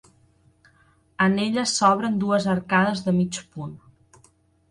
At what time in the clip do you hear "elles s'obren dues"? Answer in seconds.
1.43-2.47